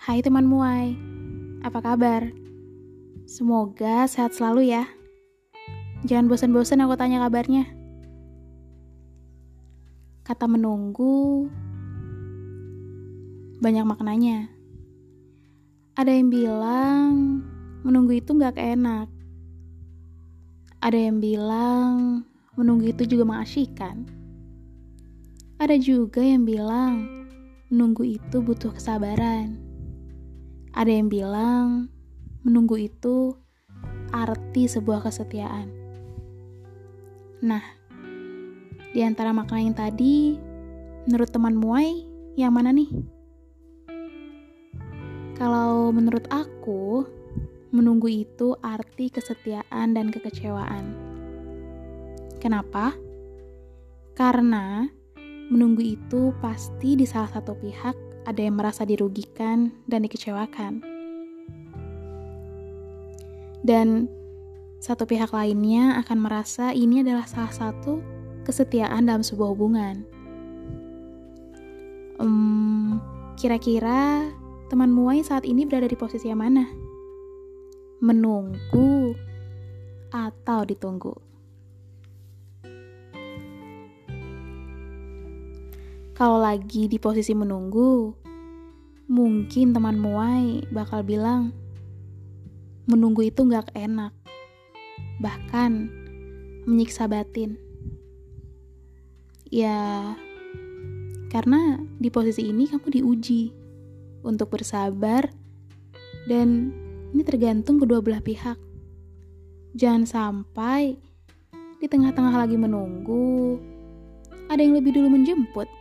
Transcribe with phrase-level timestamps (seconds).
[0.00, 0.96] Hai teman muai,
[1.60, 2.32] apa kabar?
[3.28, 4.88] Semoga sehat selalu ya.
[6.08, 7.68] Jangan bosan-bosan aku tanya kabarnya.
[10.24, 11.52] Kata menunggu
[13.60, 14.48] banyak maknanya.
[16.00, 17.44] Ada yang bilang
[17.84, 19.12] menunggu itu gak keenak.
[20.80, 22.24] Ada yang bilang
[22.56, 24.08] menunggu itu juga mengasyikkan.
[25.60, 27.04] Ada juga yang bilang
[27.68, 29.69] menunggu itu butuh kesabaran.
[30.70, 31.90] Ada yang bilang
[32.46, 33.34] menunggu itu
[34.14, 35.66] arti sebuah kesetiaan.
[37.42, 37.64] Nah,
[38.94, 40.38] di antara makna yang tadi,
[41.06, 42.06] menurut teman Muai,
[42.38, 42.90] yang mana nih?
[45.34, 47.06] Kalau menurut aku,
[47.70, 50.94] menunggu itu arti kesetiaan dan kekecewaan.
[52.38, 52.94] Kenapa?
[54.14, 54.84] Karena
[55.50, 60.84] menunggu itu pasti di salah satu pihak ada yang merasa dirugikan dan dikecewakan.
[63.60, 64.08] Dan
[64.80, 68.00] satu pihak lainnya akan merasa ini adalah salah satu
[68.48, 70.00] kesetiaan dalam sebuah hubungan.
[72.20, 73.00] Um,
[73.36, 74.28] kira-kira
[74.72, 76.64] teman Muai saat ini berada di posisi yang mana?
[78.00, 79.12] Menunggu
[80.12, 81.29] atau ditunggu?
[86.20, 88.12] Kalau lagi di posisi menunggu,
[89.08, 91.48] mungkin teman muai bakal bilang,
[92.84, 94.12] menunggu itu gak enak,
[95.16, 95.88] bahkan
[96.68, 97.56] menyiksa batin.
[99.48, 100.12] Ya,
[101.32, 103.56] karena di posisi ini kamu diuji
[104.20, 105.24] untuk bersabar
[106.28, 106.68] dan
[107.16, 108.60] ini tergantung kedua belah pihak.
[109.72, 111.00] Jangan sampai
[111.80, 113.56] di tengah-tengah lagi menunggu,
[114.52, 115.79] ada yang lebih dulu menjemput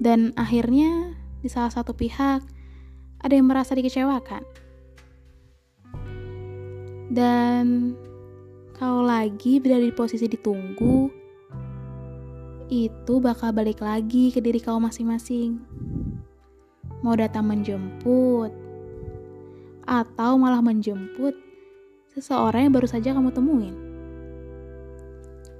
[0.00, 1.12] dan akhirnya
[1.44, 2.40] di salah satu pihak
[3.20, 4.42] ada yang merasa dikecewakan.
[7.10, 7.94] Dan
[8.78, 11.12] kalau lagi berada di posisi ditunggu,
[12.70, 15.60] itu bakal balik lagi ke diri kau masing-masing.
[17.04, 18.54] Mau datang menjemput,
[19.90, 21.34] atau malah menjemput
[22.14, 23.76] seseorang yang baru saja kamu temuin.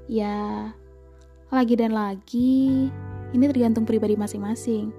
[0.06, 0.70] Ya,
[1.50, 2.90] lagi dan lagi
[3.30, 4.90] ini tergantung pribadi masing-masing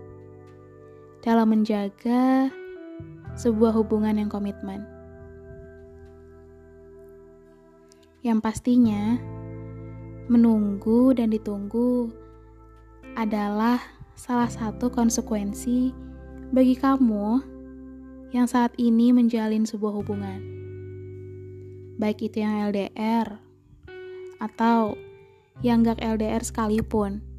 [1.21, 2.49] dalam menjaga
[3.35, 4.83] sebuah hubungan yang komitmen.
[8.21, 9.17] Yang pastinya,
[10.29, 12.13] menunggu dan ditunggu
[13.17, 13.81] adalah
[14.13, 15.91] salah satu konsekuensi
[16.53, 17.41] bagi kamu
[18.31, 20.39] yang saat ini menjalin sebuah hubungan.
[21.99, 23.41] Baik itu yang LDR
[24.39, 24.95] atau
[25.61, 27.30] yang gak LDR sekalipun.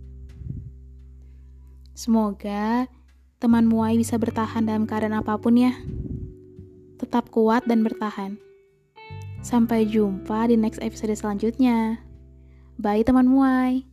[1.93, 2.89] Semoga
[3.37, 5.77] teman Muai bisa bertahan dalam keadaan apa pun ya.
[6.97, 8.41] Tetap kuat dan bertahan.
[9.43, 12.01] Sampai jumpa di next episode selanjutnya.
[12.81, 13.92] Bye teman Muai.